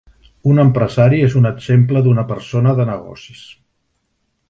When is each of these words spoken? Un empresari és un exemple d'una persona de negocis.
Un 0.51 0.61
empresari 0.63 1.19
és 1.27 1.35
un 1.41 1.45
exemple 1.51 2.03
d'una 2.07 2.25
persona 2.35 2.77
de 2.81 2.91
negocis. 2.91 3.49